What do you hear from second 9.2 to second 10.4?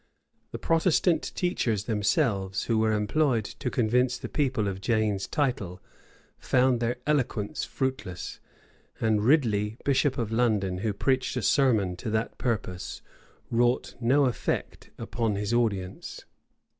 Ridley, bishop of